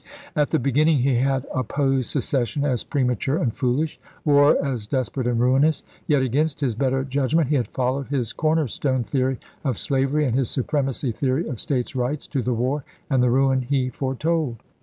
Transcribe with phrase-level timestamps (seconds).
[0.35, 5.27] At the beginning he had opposed secession as premature and foolish, war as desper ate
[5.27, 9.77] and ruinous; yet, against his better judgment, he had followed his" corner stone" theory of
[9.77, 13.61] slav ery and his" supremacy" theory of States rights to the war and the ruin
[13.61, 14.57] he foretold.